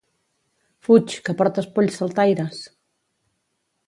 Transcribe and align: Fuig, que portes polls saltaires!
Fuig, 0.87 1.11
que 1.27 1.35
portes 1.41 1.67
polls 1.75 1.97
saltaires! 2.01 2.63